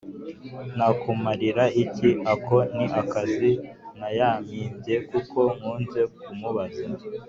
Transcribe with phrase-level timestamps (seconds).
[0.77, 6.85] nakumarira iki?" ako ni akazina yampimbye kuko nkunze kumubaza